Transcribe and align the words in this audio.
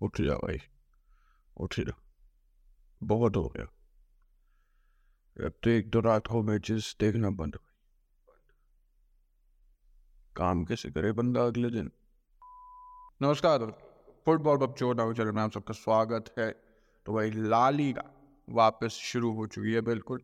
उठ 0.00 0.20
जा 0.20 0.34
भाई 0.34 0.58
उठ 1.56 1.80
जा 1.80 1.92
बहुत 3.00 3.36
हो 3.36 3.48
गया 3.56 3.66
अब 5.36 5.52
तो 5.62 5.70
एक 5.70 5.90
दो 5.90 6.00
रात 6.00 6.30
हो 6.30 6.42
मैचेस 6.42 6.96
देखना 7.00 7.30
बंद 7.40 7.58
काम 10.36 10.64
कैसे 10.64 10.90
करे 10.90 11.12
बंदा 11.12 11.44
अगले 11.46 11.70
दिन 11.70 11.90
नमस्कार 13.22 13.64
फुटबॉल 14.26 14.56
बच्चों 14.58 14.94
चैनल 14.94 15.32
में 15.32 15.42
आप 15.42 15.52
सबका 15.52 15.74
स्वागत 15.74 16.34
है 16.38 16.50
तो 17.06 17.12
भाई 17.12 17.30
लाली 17.30 17.92
का 17.92 18.04
वापस 18.48 18.98
शुरू 19.02 19.32
हो 19.34 19.46
चुकी 19.46 19.72
है 19.72 19.80
बिल्कुल 19.80 20.22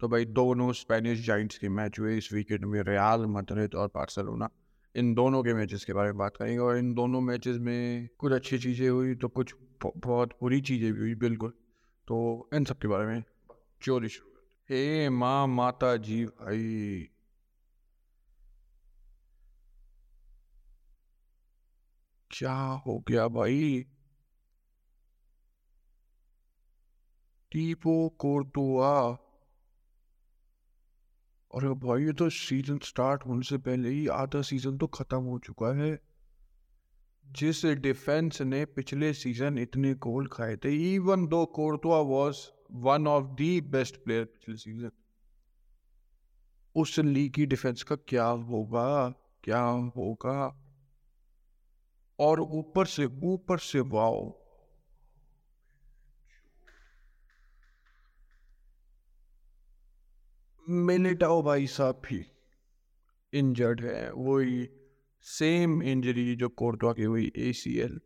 तो 0.00 0.08
भाई 0.08 0.24
दोनों 0.38 0.72
स्पेनिश 0.72 1.26
जाइंट्स 1.26 1.58
के 1.58 1.68
मैच 1.68 1.98
हुए 1.98 2.16
इस 2.18 2.32
वीकेंड 2.32 2.64
में 2.64 2.82
रियाल 2.82 3.26
मदरिद 3.36 3.74
और 3.74 3.88
बार्सिलोना 3.94 4.48
इन 4.96 5.14
दोनों 5.14 5.42
के 5.42 5.54
मैचेस 5.54 5.84
के 5.84 5.92
बारे 5.92 6.08
में 6.08 6.18
बात 6.18 6.36
करेंगे 6.36 6.58
और 6.58 6.78
इन 6.78 6.94
दोनों 6.94 7.20
मैचेस 7.20 7.56
में 7.56 8.08
कुछ 8.18 8.32
अच्छी 8.32 8.58
चीज़ें 8.58 8.88
हुई 8.88 9.14
तो 9.14 9.28
कुछ 9.28 9.54
बहुत 9.96 10.30
बुरी 10.40 10.60
चीज़ें 10.60 10.92
भी 10.92 11.00
हुई, 11.00 11.14
बिल्कुल। 11.14 11.50
तो 12.08 12.48
इन 12.54 12.64
सब 12.64 12.78
के 12.78 12.88
बारे 12.88 13.06
में 13.06 13.24
चोरी 13.82 14.08
शुरू 14.08 14.28
हे 14.70 15.08
माँ, 15.08 15.46
माता 15.46 15.96
जी, 15.96 16.24
भाई। 16.24 17.08
क्या 22.30 22.52
हो 22.52 23.04
गया 23.08 23.28
भाई? 23.28 23.86
टीपो 27.52 28.08
कोर्टुआ 28.08 29.18
अरे 31.54 31.68
भाई, 31.68 32.02
ये 32.02 32.12
तो 32.12 32.30
सीज़न 32.30 32.78
स्टार्ट 32.78 33.26
होने 33.26 33.42
से 33.42 33.58
पहले 33.58 33.88
ही 33.88 34.06
आधा 34.06 34.42
सीज़न 34.42 34.78
तो 34.78 34.86
खत्म 34.86 35.18
हो 35.18 35.38
चुका 35.38 35.76
है। 35.76 35.98
जिस 37.26 37.66
डिफेंस 37.66 38.42
ने 38.42 38.64
पिछले 38.64 39.12
सीज़न 39.14 39.58
इतने 39.58 39.94
गोल 39.94 40.26
खाए 40.26 40.56
थे 40.56 40.94
even 40.94 41.26
though 41.26 41.46
Courtois 41.46 41.98
was 41.98 42.36
one 42.72 43.06
of 43.06 43.24
the 43.24 43.62
best 43.64 43.96
player 43.96 44.24
पिछले 44.24 44.56
सीज़न 44.56 44.90
उस 46.74 46.98
लीग 46.98 47.32
की 47.32 47.46
डिफेंस 47.46 47.82
का 47.82 47.96
क्या 47.96 48.26
होगा 48.26 49.08
क्या 49.44 49.60
होगा? 49.96 50.64
और 52.18 52.40
ऊपर 52.40 52.86
से 52.86 53.04
ऊपर 53.04 53.58
से 53.58 53.80
वाओ 53.80 54.37
मिलिटाओ 60.68 61.42
भाई 61.42 61.66
साहब 61.66 62.00
भी 62.04 62.24
इंजर्ड 63.32 63.80
है, 63.80 64.12
वही 64.12 64.68
सेम 65.20 65.82
इंजरी 65.82 66.34
जो 66.36 66.48
कोर्टवा 66.48 66.92
की 66.92 67.02
हुई 67.02 67.32
A 67.36 67.52
C 67.52 67.78
L 67.78 68.00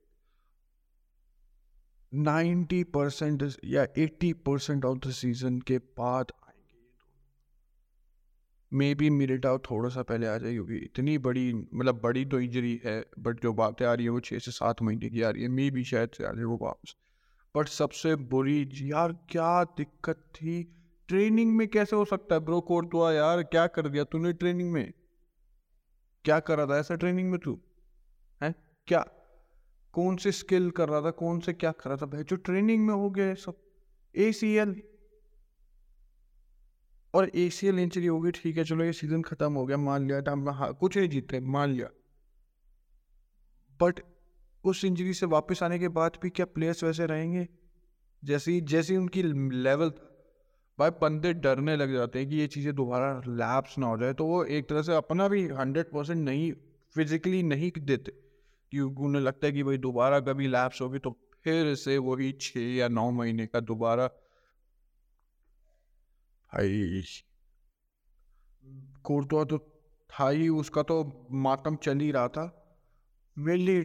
ninety 2.13 2.85
percent 2.85 3.43
या 3.65 3.87
eighty 3.99 4.33
percent 4.33 4.85
of 4.85 4.99
the 4.99 5.11
season 5.11 5.59
के 5.61 5.79
बाद 5.79 6.33
आएँगे। 6.49 6.79
मे 8.73 8.95
बी 8.95 9.11
मिलिटाओ 9.11 9.59
थोड़ा 9.59 9.89
सा 9.89 10.03
पहले 10.03 10.27
आ 10.27 10.37
जाए 10.39 10.53
क्योंकि 10.53 10.77
इतनी 10.77 11.19
बड़ी 11.19 11.53
मतलब 11.55 12.01
बड़ी 12.01 12.25
तो 12.25 12.41
इंजरी 12.41 12.81
है 12.85 13.07
बट 13.19 13.43
जो 13.43 13.53
बातें 13.53 13.87
आ 13.87 13.95
रही 13.95 14.05
है 14.05 14.11
वो 14.11 14.21
छः 14.21 14.39
से 14.39 14.51
सात 14.51 14.83
महीने 14.83 15.11
की 15.11 15.23
आ 15.23 15.31
रही 15.31 15.43
है। 15.43 15.49
मे 15.49 15.71
बी 15.71 15.85
शायद 15.85 16.11
से 16.11 16.25
आ 16.25 16.33
जाए 16.33 16.45
वो 16.45 16.59
वापस। 16.63 16.95
बट 17.57 17.69
सबसे 17.69 18.15
बुरी, 18.17 18.69
यार 18.83 19.13
क्या 19.13 19.65
दिक्कत 19.65 20.25
थी? 20.35 20.82
ट्रेनिंग 21.13 21.57
में 21.57 21.69
कैसे 21.69 21.97
हो 21.97 22.05
सकता 22.05 22.35
है? 22.35 22.41
ब्रो 22.41 22.61
कोर 22.61 22.85
तो 22.85 23.13
यार, 23.13 23.43
क्या 23.43 23.67
कर 23.67 23.89
दिया 23.89 24.05
तूने 24.05 24.33
ट्रेनिंग 24.33 24.73
में? 24.73 24.93
क्या 26.25 26.41
कर 26.41 26.57
रहा 26.57 26.67
था 26.67 26.79
ऐसा 26.79 26.95
ट्रेनिंग 26.95 27.31
में 27.31 27.41
तू? 27.41 27.61
है? 28.43 28.55
क्या? 28.87 29.01
कौन 29.93 30.17
से 30.17 30.33
स्किल 30.33 30.71
कर 30.71 30.89
रहा 30.89 31.03
था? 31.03 31.11
कौन 31.11 31.41
से 31.41 31.53
क्या 31.53 31.73
कर 31.73 31.89
रहा 31.89 31.97
था 31.97 32.07
भाई? 32.07 32.23
जो 32.23 32.37
ट्रेनिंग 32.37 32.87
में 32.87 32.95
हो 32.95 33.11
गया 33.11 33.35
सब। 33.35 33.61
ए 34.17 34.33
सी 34.33 34.55
एल 34.55 34.83
और 37.15 37.31
ए 37.35 37.51
सी 37.51 37.67
एल 37.67 37.79
इंजरी 37.79 38.07
हो 38.07 38.21
गई, 38.21 38.31
ठीक 38.31 38.57
है, 38.57 38.65
चलो 38.65 38.85
ये 38.85 38.93
सीज़न 38.93 39.23
खत्म 39.23 39.53
हो 39.53 39.67
गया, 39.67 39.77
मान 39.77 40.09
लिया 40.09 40.23
था 40.23 40.53
हाँ 40.53 40.75
कुछ 40.75 40.97
नहीं 40.97 41.09
जीते, 41.09 41.41
मान 41.41 41.71
लिया। 41.71 41.89
बट 43.83 44.01
उस 44.65 44.85
इंजरी 44.85 45.15
से 45.15 45.27
वापस 45.27 45.63
आने 45.63 45.79
के 45.79 45.89
बाद 45.89 46.13
भी 46.23 46.31
क्या 46.31 46.47
प्लेयर्स 46.47 46.85
वैसे 46.85 47.07
रहेंगे? 47.07 47.49
जैसी 48.25 48.61
जैसी 48.61 48.97
उनकी 48.97 49.23
लेवल 49.63 49.91
था 49.91 50.09
भाई 50.79 50.91
बंदे 51.01 51.33
डरने 51.35 51.77
लग 51.77 51.93
जाते 51.93 52.19
हैं 52.19 52.29
कि 52.29 52.37
ये 52.37 52.47
चीज़ें 52.47 52.75
दोबारा 52.75 53.11
लैप्स 53.29 53.79
ना 53.79 53.87
हो 53.87 53.97
जाए। 53.99 54.13
तो 54.15 54.27
वो 54.27 54.45
एक 54.45 54.69
तरह 54.69 54.83
से 54.83 54.95
अपना 54.95 55.29
भी 55.29 55.47
हंड्रेड 55.49 55.87
परसेंट 55.87 56.19
नहीं 56.19 56.53
फिजिकली 56.97 57.43
नहीं 57.43 57.71
देते। 57.81 58.13
क्योंकि 58.73 59.03
उन्हें 59.03 59.23
लगता 59.23 59.47
है 59.47 59.53
कि 59.53 59.63
भाई 59.63 59.79
दोबारा 59.79 60.21
कभी 60.21 60.49
लैप्स 60.49 60.81
होगी 60.83 60.99
तो 60.99 61.11
फिर 61.45 61.75
से 61.75 61.97
वही 61.99 62.33
छः 62.41 62.75
या 62.77 62.89
नौ 62.89 63.11
महीने 63.11 63.47
का 63.47 63.61
दोबारा। 63.61 64.07
भाई 66.53 67.03
कोर्टवा 69.05 69.45
तो 69.45 69.59
था 70.11 70.29
ही, 70.29 70.49
उसका 70.49 70.83
तो 70.83 71.29
मातम 71.33 71.77
चल 71.77 71.99
ही 71.99 72.11
रहा 72.11 72.29
था। 72.29 72.45
Mainly 73.37 73.79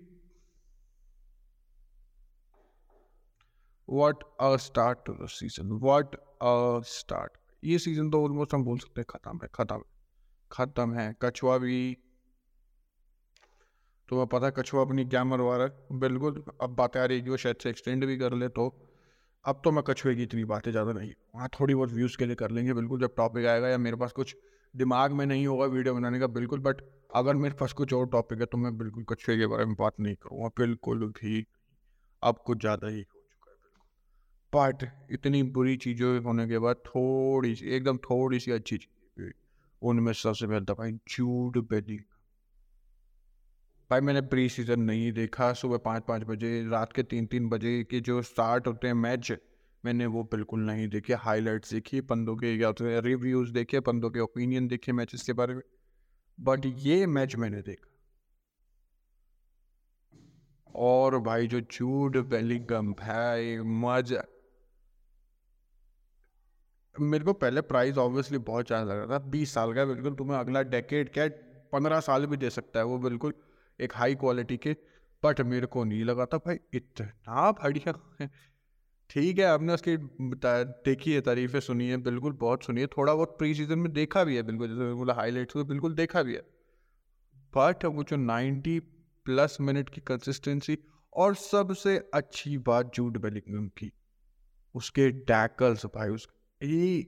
what 3.90 4.24
a 4.42 4.56
start 4.58 5.00
to 5.06 5.14
the 5.14 5.28
season 5.30 5.80
what 5.84 6.16
start 6.42 7.38
ये 7.64 7.78
सीज़न 7.80 8.10
तो 8.12 8.24
ऑलमोस्ट 8.24 8.54
हम 8.54 8.64
बोल 8.64 8.78
सकते 8.80 9.02
हैं 9.02 9.06
ख़त्म 9.10 9.40
है, 9.44 9.48
ख़त्म 9.56 9.82
ख़त्म 10.52 10.94
है। 10.94 11.14
कछुआ 11.22 11.58
भी 11.58 11.98
तो 14.10 14.26
पता 14.28 14.46
है 14.46 14.52
कछुआ 14.58 14.82
अपनी 14.82 15.06
क्या 15.06 15.24
मरवा 15.24 15.56
रहा 15.58 15.68
है 15.68 16.00
बिल्कुल, 16.00 16.44
अब 16.62 16.76
बातें 16.76 17.00
आ 17.00 17.06
रही 17.06 17.20
है 17.22 17.38
शायद 17.38 17.56
से 17.64 17.70
एक्सटेंड 17.70 18.06
भी 18.06 18.18
कर 18.18 18.34
ले 18.36 18.48
तो। 18.50 18.68
अब 19.46 19.62
तो 19.64 19.72
मैं 19.72 19.84
कछुए 19.88 20.14
की 20.16 20.24
इतनी 20.24 20.44
बातें 20.46 20.72
ज़्यादा 20.72 20.92
नहीं, 20.94 21.12
वहाँ 21.36 21.48
थोड़ी 21.50 21.76
बहुत 21.76 21.92
व्यूज़ 21.92 22.18
के 22.18 22.26
लिए 22.26 22.36
कर 22.36 22.52
लेंगे, 22.52 22.74
बिल्कुल, 22.74 23.00
जब 23.02 23.16
टॉपिक 23.18 23.46
आएगा 23.46 23.68
या 23.68 23.78
मेरे 23.80 23.98
पास 23.98 24.12
कुछ 24.12 24.36
दिमाग 24.74 25.12
में 25.12 25.26
नहीं 25.26 25.46
होगा 25.48 25.66
वीडियो 25.68 25.94
बनाने 25.96 26.20
का, 26.20 26.28
बिल्कुल 26.30 26.60
बट 26.62 26.82
अगर 27.16 27.36
मेरे 27.36 27.56
पास 27.56 27.74
कुछ 27.74 27.94
और 27.94 28.08
टॉपिक 28.10 28.40
है 28.40 28.46
तो 28.46 28.58
मैं 28.58 28.78
बिल्कुल 28.78 29.04
कछुए 29.10 29.38
के 29.38 29.48
बारे 29.48 29.66
में 29.66 29.76
बात 29.80 30.00
नहीं 30.00 30.16
करूँगा, 30.18 30.48
बिल्कुल 30.58 31.06
भी। 31.12 31.46
अब 32.24 32.40
कुछ 32.46 32.60
ज़्यादा 32.60 32.88
ही 32.88 33.04
बट 34.54 34.84
इतनी 35.12 35.42
बुरी 35.44 35.76
चीज़ें 35.78 36.20
होने 36.20 36.48
के 36.48 36.60
बाद 36.60 36.76
थोड़ी 36.86 37.56
सी, 37.56 37.66
एकदम 37.68 37.98
थोड़ी 37.98 38.40
सी 38.40 38.52
अच्छी 38.52 38.78
चीज़ 38.78 39.32
उनमें 39.82 40.14
सबसे 40.14 40.48
पहले 40.48 40.74
भाई 40.74 40.92
जूड 41.10 41.58
बेली 41.70 41.98
भाई 43.92 44.02
मैंने 44.02 44.22
प्री 44.22 44.48
सीज़न 44.50 44.80
नहीं 44.82 45.12
देखा, 45.12 45.52
सुबह 45.54 45.78
पाँच 45.78 46.04
पाँच 46.08 46.24
बजे, 46.24 46.70
रात 46.70 46.94
के 46.94 47.04
तीन 47.04 47.26
तीन 47.26 47.50
बजे 47.50 47.84
के 47.84 48.00
जो 48.00 48.22
स्टार्ट 48.22 48.68
होते 48.68 48.88
हैं 48.88 48.94
मैच 48.94 49.32
मैंने 49.84 50.06
वो 50.06 50.24
बिल्कुल 50.24 50.60
नहीं 50.60 50.88
देखे। 50.88 51.14
हाईलाइट्स 51.16 51.74
देखी, 51.74 52.02
बंदों 52.02 52.36
के 52.36 52.58
क्या 52.58 52.68
होते 52.68 52.84
हैं 52.84 53.02
रिव्यूज़ 53.02 53.52
देखे, 53.54 53.80
बंदों 53.80 54.10
के 54.10 54.20
ओपिनियन 54.20 54.68
देखे 54.68 54.92
मैचेस 54.92 55.22
के 55.24 55.34
बारे 55.34 55.54
में। 55.56 55.62
बट 56.40 56.66
ये 56.66 57.06
मैच 57.08 57.36
मैंने 57.36 57.62
देखा। 57.62 57.94
और 60.76 61.18
भाई 61.20 61.48
जो 61.48 61.60
जूड 61.62 62.18
बेलिंगम 62.30 62.94
भाई 62.94 63.58
मज़ा 63.58 64.24
मेरे 67.00 67.24
को 67.24 67.34
पहले 67.36 67.62
प्राइस 67.64 67.98
ऑब्वियसली 67.98 68.38
बहुत 68.46 68.68
ज़्यादा 68.68 68.86
लग 68.86 68.98
रहा 69.00 69.08
था। 69.10 69.24
बीस 69.28 69.54
साल 69.54 69.74
का 69.74 69.86
बिल्कुल 69.86 70.16
तुम्हें 70.16 70.38
अगला 70.38 70.62
डेकेड 70.66 71.12
क्या 71.14 71.28
पंद्रह 71.74 72.00
साल 72.02 72.26
भी 72.26 72.38
दे 72.38 72.50
सकता 72.50 72.80
है 72.80 72.86
वो 72.86 72.98
बिल्कुल 73.00 73.34
एक 73.80 73.94
हाई 73.96 74.16
क्वालिटी 74.16 74.58
के। 74.58 74.76
बट 75.24 75.42
मेरे 75.44 75.68
को 75.68 75.84
नहीं 75.84 76.04
लगा 76.06 76.26
था 76.26 76.38
भाई, 76.38 76.60
इतना 76.74 77.52
बढ़िया 77.54 77.94
ठीक 79.10 79.40
है, 79.40 79.46
आपने 79.46 79.74
उसकी 79.74 79.96
देखी 79.98 81.14
है, 81.14 81.22
तारीफें 81.22 81.60
सुनी 81.60 81.88
है, 81.90 81.98
बिल्कुल 82.00 82.34
बहुत 82.36 82.64
सुनी 82.64 82.82
है। 82.82 82.88
थोड़ा 82.88 83.14
बहुत 83.14 83.38
प्री 83.40 83.54
सीज़न 83.56 83.80
में 83.80 83.92
देखा 83.94 84.24
भी 84.24 84.36
है, 84.36 84.44
बिल्कुल, 84.44 84.68
जैसे 84.70 84.94
बोला 84.94 85.14
हाईलाइट्स 85.14 85.54
को 85.54 85.64
बिल्कुल 85.66 85.94
देखा 85.96 86.24
भी 86.24 86.34
है। 86.34 86.42
बट 87.54 87.86
वो 87.88 88.04
जो 88.04 88.16
नाइन्टी 88.18 88.80
प्लस 89.26 89.58
मिनट 89.62 89.90
की 89.90 90.02
कंसिस्टेंसी 90.04 90.78
और 91.14 91.36
सबसे 91.36 91.98
अच्छी 92.14 92.58
बात 92.64 92.92
जूट 92.96 93.18
बेलिंगम 93.18 93.68
की, 93.78 93.92
उसके 94.76 95.10
टैकल्स 95.24 95.86
भाई, 95.88 96.10
उसके 96.10 96.37
ही 96.62 97.02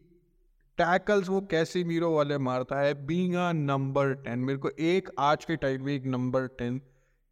टैकल्स 0.77 1.29
वो 1.29 1.39
कैसे 1.41 1.83
मीरो 1.83 2.11
वाले 2.11 2.37
मारता 2.37 2.79
है? 2.79 2.93
बींग 3.05 3.33
अ 3.35 3.51
नंबर 3.53 4.13
टेन 4.15 4.39
मेरे 4.39 4.59
को 4.59 4.69
एक 4.69 5.09
आज 5.19 5.45
के 5.45 5.55
टाइम 5.55 5.85
में 5.85 5.93
एक 5.93 6.05
नंबर 6.07 6.47
टेन 6.59 6.81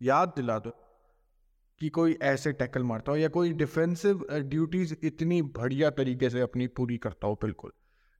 याद 0.02 0.34
दिला 0.36 0.58
दो 0.60 0.70
कि 1.82 1.90
कोई 1.90 2.18
ऐसे 2.24 2.52
टैकल 2.54 2.84
मारता 2.84 3.12
हो 3.12 3.18
या 3.18 3.28
कोई 3.30 3.54
डिफेंसिव 3.54 4.26
ड्यूटीज़ 4.32 4.94
इतनी 5.04 5.42
बढ़िया 5.42 5.90
तरीके 5.92 6.30
से 6.30 6.42
अपनी 6.42 6.68
पूरी 6.70 6.98
करता 6.98 7.28
हो, 7.28 7.34
बिल्कुल। 7.42 7.72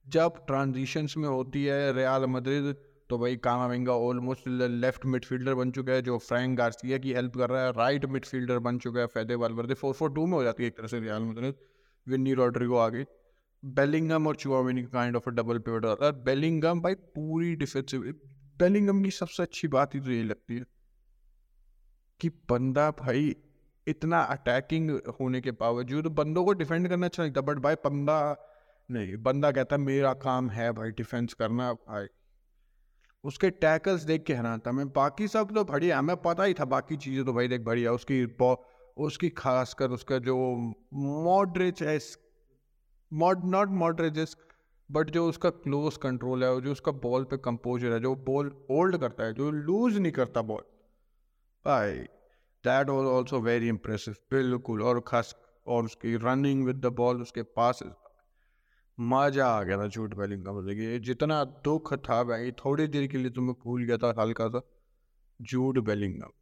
जब 0.06 0.44
ट्रांजिशंस 0.46 1.14
में 1.16 1.28
होती 1.28 1.64
है 1.64 1.92
रियाल 1.92 2.26
मद्रिद 2.28 2.74
तो 3.10 3.18
भाई 3.18 3.36
कामाविंगा 3.38 3.92
ऑलमोस्ट 3.94 4.48
लेफ़्ट 4.48 5.06
मिडफील्डर 5.06 5.54
बन 5.54 5.70
चुका 5.70 5.92
है, 5.92 6.02
जो 6.02 6.18
फ्रैंक 6.18 6.56
गार्सिया 6.58 6.98
की 6.98 7.12
हेल्प 7.12 7.36
कर 7.36 7.50
रहा 7.50 7.64
है। 7.64 7.72
राइट 7.72 8.04
मिडफील्डर 8.06 8.58
बन 8.60 8.78
चुका 8.78 9.00
है 9.00 9.06
Fede 9.08 9.34
Valverde 9.34 9.74
four 9.74 9.94
four 9.94 10.12
two 10.12 10.26
में 10.26 10.32
हो 10.32 10.42
जाती 10.44 10.62
है 10.62 10.68
एक 10.68 10.76
तरह 10.76 10.88
से 10.88 11.00
रियाल 11.00 11.22
मद्रिद 11.22 11.54
विन्नी 12.06 12.34
रॉड्रिगो 12.34 12.76
आगे। 12.78 13.04
बेलिंगम 13.62 14.26
और 14.26 14.36
Tchouameni 14.36 14.82
kind 14.84 15.16
of 15.16 15.28
a 15.30 15.32
double 15.32 15.58
pivot 15.58 15.84
है। 16.02 16.10
बेलिंगम 16.24 16.80
भाई 16.80 16.94
पूरी 16.94 17.54
डिफेंसिव 17.56 18.02
बेलिंगम 18.58 19.02
की 19.02 19.10
सबसे 19.10 19.42
अच्छी 19.42 19.68
बात 19.68 19.94
ही 19.94 20.00
तो 20.00 20.10
यही 20.10 20.22
लगती 20.22 20.56
है 20.56 20.64
कि 22.20 22.28
बंदा 22.50 22.90
भाई 22.90 23.34
इतना 23.86 24.20
अटैकिंग 24.20 24.90
होने 25.20 25.40
के 25.40 25.50
बावजूद 25.50 26.04
तो 26.04 26.10
बंदों 26.12 26.44
को 26.44 26.52
डिफेंड 26.52 26.88
करना 26.88 27.06
अच्छा 27.06 27.24
लगता 27.24 27.40
बट 27.40 27.58
भाई 27.58 27.74
बंदा 27.84 28.36
नहीं, 28.88 29.16
बंदा 29.16 29.50
कहता 29.52 29.76
मेरा 29.76 30.12
काम 30.14 30.48
है 30.50 30.70
भाई 30.72 30.90
डिफेंस 30.90 31.34
करना 31.34 31.72
भाई। 31.72 32.06
उसके 33.24 33.50
टैकल्स 33.50 34.02
देख 34.02 34.24
के 34.24 34.34
हैरान 34.34 34.60
था 34.66 34.72
मैं। 34.72 34.88
बाकी 34.88 35.28
सब 35.28 35.50
तो 35.54 35.64
बढ़िया 35.64 35.98
हमें 35.98 36.16
पता 36.16 36.44
ही 36.44 36.54
था 36.54 36.64
बाकी 36.66 36.96
चीज़ें 36.96 37.24
तो 37.24 37.32
भाई 37.32 37.48
देख 37.48 37.60
बढ़िया 37.60 37.92
उसकी 37.92 38.24
उसकी 38.96 39.28
खासकर 39.38 39.90
उसका 39.90 40.18
जो 40.18 40.36
मॉडरेज 40.94 41.82
है 41.82 41.98
मॉड 43.12 43.44
नॉट 43.44 43.68
मॉडरेज 43.74 44.36
बट 44.90 45.10
जो 45.10 45.28
उसका 45.28 45.50
क्लोज 45.52 45.96
कंट्रोल 45.96 46.44
है 46.44 46.60
जो 46.60 46.72
उसका 46.72 46.92
बॉल 47.02 47.24
पे 47.24 47.36
कंपोजर 47.38 47.92
है, 47.92 48.00
जो 48.00 48.14
बॉल 48.16 48.52
होल्ड 48.70 48.96
करता 48.96 49.24
है, 49.24 49.34
जो 49.34 49.50
लूज 49.50 49.96
नहीं 49.98 50.12
करता 50.12 50.42
बॉल 50.42 50.62
भाई 51.64 51.92
that 52.64 52.88
was 52.88 53.06
also 53.06 53.40
very 53.40 53.68
impressive 53.68 54.14
बिल्कुल, 54.30 54.82
और 54.82 55.00
खास, 55.06 55.34
और 55.66 55.84
उसकी 55.84 56.16
रनिंग 56.16 56.64
विद 56.66 56.76
द 56.76 56.92
बॉल 56.94 57.22
उसके 57.22 57.42
पास 57.56 57.82
मज़ा 58.98 59.46
आ 59.48 59.62
गया 59.62 59.78
था 59.78 59.86
झूठ 59.88 60.14
बैलिंग 60.14 60.44
का 60.44 60.52
मतलब 60.52 60.78
ये 60.80 60.98
जितना 61.00 61.42
दुख 61.64 61.94
था 62.08 62.22
भाई, 62.24 62.50
थोड़ी 62.64 62.86
देर 62.86 63.06
के 63.06 63.18
लिए 63.18 63.30
तुम्हें 63.30 63.54
भूल 63.64 63.84
गया 63.84 63.96
था, 63.96 64.14
हल्का 64.18 64.48
सा 64.48 64.60
जूड 65.40 65.78
बेलिंगम 65.84 66.32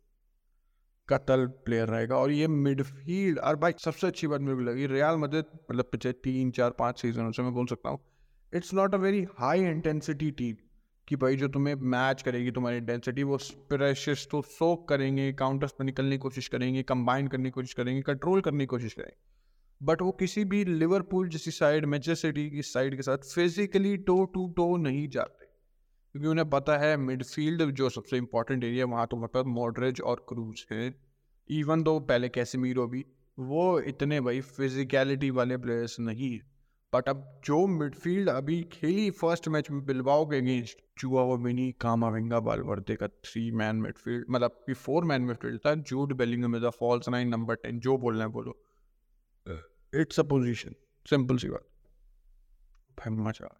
कतल 1.08 1.46
प्लेयर 1.46 1.88
रहेगा 1.88 2.16
और 2.16 2.30
ये 2.30 2.48
मिडफील्ड 2.48 3.38
और 3.38 3.56
भाई 3.56 3.72
सबसे 3.78 4.06
अच्छी 4.06 4.26
बात 4.26 4.40
मेरे 4.40 4.54
को 4.54 4.60
लगी 4.60 4.86
रियाल 4.86 5.16
मदद 5.16 5.44
मतलब 5.70 5.84
पिछले 5.92 6.12
तीन, 6.12 6.50
चार, 6.50 6.70
पाँच 6.70 7.00
सीजनों 7.00 7.32
से 7.32 7.42
मैं 7.42 7.54
बोल 7.54 7.66
सकता 7.66 7.90
हूँ 7.90 7.98
it's 8.54 8.74
not 8.74 8.94
a 8.94 8.98
very 8.98 9.26
high 9.38 9.60
intensity 9.60 10.30
team 10.30 10.56
कि 11.08 11.16
भाई 11.16 11.36
जो 11.36 11.48
तुम्हें 11.48 11.74
मैच 11.74 12.22
करेगी 12.22 12.50
तुम्हारी 12.50 12.76
इंटेंसिटी 12.76 13.22
वो 13.22 13.38
प्रेशस 13.68 14.28
तो 14.30 14.42
सोक 14.42 14.88
करेंगे 14.88 15.32
काउंटर्स 15.32 15.72
पर 15.72 15.84
निकलने 15.84 16.10
की 16.10 16.18
कोशिश 16.18 16.48
करेंगे 16.48 16.82
कंबाइन 16.82 17.28
करने 17.28 17.44
की 17.44 17.50
कोशिश 17.50 17.74
करेंगे 17.74 18.02
कंट्रोल 18.02 18.40
करने 18.40 18.58
की 18.58 18.66
कोशिश 18.66 18.92
करेंगे 18.92 19.36
बट 19.82 20.02
वो 20.02 20.12
किसी 20.12 20.44
भी 20.44 20.64
लिवरपूल 20.64 21.28
जैसी 21.28 21.50
साइड 21.50 21.84
मैनचेस्टर 21.84 22.28
सिटी 22.28 22.50
की 22.50 22.62
साइड 22.62 22.96
के 22.96 23.02
साथ 23.02 23.18
फिजिकली 23.18 23.96
टो 23.96 24.24
टू 24.24 24.48
टो 24.48 24.76
नहीं 24.76 25.08
जाते। 25.08 25.45
क्योंकि 26.16 26.28
उन्हें 26.28 26.48
पता 26.50 26.76
है 26.78 26.96
मिडफील्ड 26.96 27.62
जो 27.70 27.88
सबसे 27.90 28.16
इंपॉर्टेंट 28.16 28.62
एरिया 28.64 28.84
वहाँ 28.86 29.06
तो 29.06 29.16
मतलब 29.16 29.46
मॉडरेज 29.46 30.00
और 30.00 30.24
क्रूज 30.28 30.64
है। 30.72 30.94
इवन 31.50 31.82
दो 31.82 31.98
पहले 32.00 32.28
कैसेमीरो 32.28 32.86
भी 32.86 33.04
वो 33.38 33.64
इतने 33.80 34.20
भाई 34.20 34.40
फिजिकलिटी 34.40 35.30
वाले 35.30 35.56
प्लेयर्स 35.56 35.98
नहीं 36.00 36.38
बट 36.92 37.08
अब 37.08 37.40
जो 37.44 37.66
मिडफील्ड 37.66 38.28
अभी 38.28 38.62
खेली 38.72 39.10
फ़र्स्ट 39.10 39.48
मैच 39.48 39.70
में 39.70 39.84
बिलवाओ 39.86 40.24
के 40.26 40.36
अगेंस्ट 40.36 40.78
चुआ 40.98 41.22
वो 41.22 41.36
मिनी 41.38 41.70
कामाविंगा 41.80 42.40
बालवर्दे 42.40 42.96
का 42.96 43.08
थ्री 43.08 43.50
मैन 43.52 43.76
मिडफील्ड 43.76 44.24
मतलब 44.30 44.62
कि 44.66 44.74
फोर 44.76 45.04
मैन 45.04 45.22
मिडफील्ड 45.22 45.60
था 45.66 45.74
Jude 45.84 46.16
Bellingham 46.16 46.56
is 46.56 46.64
a 46.64 46.70
false 46.70 47.08
nine 47.08 47.28
number 47.28 47.54
ten 47.56 47.80
जो 47.80 47.98
बोलना 47.98 48.24
है 48.24 48.30
बोलो। 48.30 48.58
इट्स 49.92 50.20
अ 50.20 50.22
पोजीशन 50.22 50.74
सिंपल 51.06 51.36
सी 51.36 51.48
बात। 51.48 51.68
भाई 52.98 53.14
मज़ा 53.16 53.54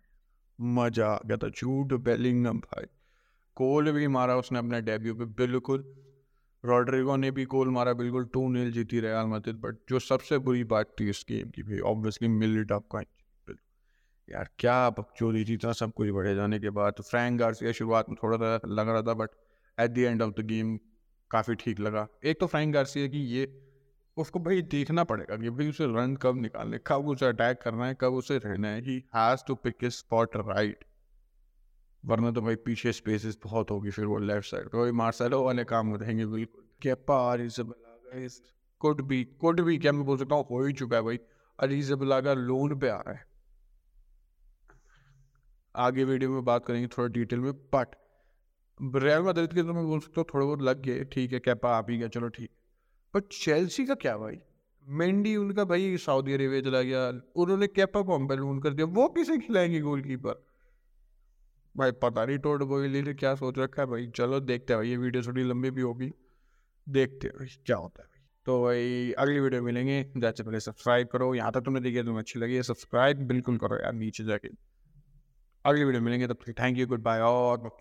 मज़ा 0.59 1.07
आ 1.07 1.19
गया 1.27 1.37
था 1.37 1.49
जूड 1.51 1.93
बेलिंगम 2.05 2.59
भाई। 2.61 2.87
कोल 3.57 3.91
भी 3.93 4.07
मारा 4.09 4.37
उसने 4.37 4.59
अपने 4.59 4.81
डेब्यू 4.83 5.15
पे, 5.15 5.25
बिल्कुल। 5.25 5.85
रॉड्रिगो 6.65 7.17
ने 7.17 7.31
भी 7.31 7.45
गोल 7.47 7.69
मारा, 7.71 7.93
बिल्कुल 7.93 8.25
टू 8.25 8.49
नील 8.49 8.71
जीती 8.73 9.01
रहा 9.01 9.25
मदद 9.27 9.61
बट 9.61 9.77
जो 9.89 9.99
सबसे 10.01 10.39
बुरी 10.39 10.65
बात 10.67 10.95
थी 11.01 11.09
इस 11.11 11.25
गेम 11.29 11.51
की 11.51 11.63
भाई 11.63 11.79
ऑब्वियसली 11.87 12.29
मिलिट 12.31 12.73
ऑफ़ 12.73 12.85
का 12.93 13.03
यार, 14.29 14.49
क्या 14.59 14.89
बकचोदी 14.91 15.45
थी 15.45 15.57
था 15.57 15.73
सब 15.73 15.93
कुछ 15.93 16.09
बढ़े 16.11 16.35
जाने 16.35 16.59
के 16.59 16.71
बाद। 16.71 17.01
फ्रैंक 17.01 17.39
गार्सिया 17.41 17.73
शुरुआत 17.73 18.09
में 18.09 18.17
थोड़ा 18.23 18.37
सा 18.37 18.69
लग 18.69 18.89
रहा 18.89 19.03
था 19.03 19.15
but 19.15 19.31
at 19.79 19.91
the 19.91 19.99
end 19.99 20.23
of 20.23 20.33
the 20.33 20.45
game 20.47 20.77
काफ़ी 21.31 21.55
ठीक 21.55 21.81
लगा। 21.81 22.07
एक 22.25 22.41
तो 22.41 22.47
फ्रैंक 22.47 22.73
गार्सिया 22.75 23.07
की 23.07 23.21
ये 23.27 23.45
उसको 24.17 24.39
भाई 24.41 24.63
देखना 24.65 25.05
पड़ेगा 25.05 25.37
कि 25.37 25.51
भाई 25.51 25.69
उसे 25.69 25.87
रन 25.87 26.15
कब 26.17 26.41
निकालने, 26.43 26.79
कब 26.87 27.09
उसे 27.09 27.27
अटैक 27.27 27.61
करना 27.63 27.87
है, 27.87 27.97
कब 28.01 28.15
उसे 28.15 28.39
रहना 28.39 28.69
है। 28.69 28.81
He 28.83 28.97
has 29.15 29.45
to 29.47 29.55
pick 29.57 29.85
spot 29.93 30.37
right 30.39 30.85
वरना 32.05 32.31
तो 32.31 32.41
भाई 32.43 32.57
पीछे 32.65 32.93
स्पेसेस 32.93 33.39
बहुत 33.45 33.71
होगी 33.71 33.91
फिर 33.91 34.05
वो 34.05 34.19
लेफ़्ट 34.21 34.49
साइड 34.49 34.69
तो 34.69 34.93
मार्सेलो 34.95 35.43
वाले 35.45 35.65
काम 35.65 35.89
हो 35.89 35.97
रहेंगे 35.97 36.27
बिल्कुल। 36.27 36.65
केपा 36.83 37.17
अरिजबलागा 37.33 38.27
कुड 38.81 39.01
भी 39.09 39.23
कुड 39.41 39.61
भी 39.61 39.77
क्या 39.79 39.93
मैं 39.93 40.05
बोल 40.05 40.19
सकता 40.19 40.35
हूँ, 40.35 40.45
हो 40.51 40.65
ही 40.65 40.73
चुका 40.73 40.97
है 40.97 41.03
भाई। 41.03 41.19
अरिजबलागा 41.59 42.33
लोन 42.35 42.79
पे 42.79 42.89
आ 42.89 42.97
रहा 42.99 43.15
है। 43.15 43.25
आगे 45.75 46.05
वीडियो 46.05 46.31
में 46.31 46.45
बात 46.45 46.65
करेंगे 46.67 46.89
थोड़ा 46.89 47.09
डिटेल 47.13 47.41
में 47.41 47.53
बट 47.75 47.97
रियल 48.97 49.23
मदद 49.23 49.53
के 49.55 49.63
तो 49.63 49.75
मैं 49.75 49.85
बोल 49.87 50.01
सकता 50.01 50.21
हूँ, 50.21 50.27
थोड़ा 50.35 50.45
बहुत 50.47 50.63
लग 50.63 50.83
गए। 50.83 51.05
ठीक 51.05 51.33
है 51.33 51.41
कैपा 51.41 51.77
आप 51.77 51.91
ही 51.91 51.99
गया 51.99 52.09
चलो 52.09 52.29
ठीक। 52.29 52.51
बट 53.17 53.25
चेल्सी 53.33 53.87
का 53.87 53.95
क्या 53.95 54.17
भाई? 54.17 54.41
मेंडी 54.89 55.37
उनका 55.37 55.65
भाई 55.65 55.97
सऊदी 55.97 56.33
अरेबिया 56.33 56.61
चला 56.61 56.83
गया। 56.83 57.09
उन्होंने 57.37 57.67
कैपा 57.67 58.03
को 58.03 58.19
बैलून 58.19 58.61
कर 58.61 58.71
दिया। 58.71 58.87
वो 58.87 59.09
किसे 59.09 59.39
खिलाएँगे 59.39 59.81
गोलकीपर 59.81 60.47
भाई 61.77 61.93
पता 61.93 62.25
नहीं 62.25 62.39
टोट 62.39 62.63
बोली 62.63 63.03
ने 63.03 63.15
क्या 63.15 63.35
सोच 63.35 63.59
रखा 63.59 63.83
है 63.83 63.89
भाई। 63.89 64.07
चलो, 64.07 64.41
देखते 64.41 64.73
हैं 64.73 64.83
भाई, 64.83 64.89
ये 64.89 64.97
वीडियो 64.97 65.23
थोड़ी 65.23 65.45
लंबी 65.45 65.71
भी 65.71 65.83
होगी। 65.83 66.13
देखते 66.89 67.29
हैं 67.29 67.59
क्या 67.67 67.77
होता 67.77 68.03
है 68.03 68.09
भाई। 68.09 68.27
तो 68.47 68.65
भाई, 68.65 69.13
अगली 69.13 69.41
वीडियो 69.41 69.63
मिलेंगे। 69.63 70.13
जैसे 70.17 70.43
पहले 70.43 70.61
सब्सक्राइब 70.61 71.09
करो। 71.09 71.35
यहाँ 71.35 71.53
तक 71.53 71.61
तुमने 71.61 71.81
देखिए 71.81 72.03
तुम्हें 72.03 72.19
अच्छी 72.19 72.39
लगी 72.39 72.55
है। 72.55 72.63
सब्सक्राइब 72.63 73.19
बिल्कुल 73.19 73.59
करो 73.59 73.77
यार, 73.77 73.93
नीचे 73.93 74.25
जाके। 74.25 74.49
अगली 75.67 75.85
वीडियो 75.85 76.03
मिलेंगे, 76.03 76.27
तब 76.27 76.39
थैंक 76.49 76.79
यू 76.79 76.87
गुड 76.87 77.03
बाय 77.03 77.21
और 77.21 77.79